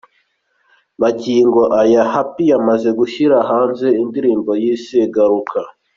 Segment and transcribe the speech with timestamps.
[1.01, 5.71] Magingo aya Happy yamaze gushyira hanze indirimbo yise 'Garuka'.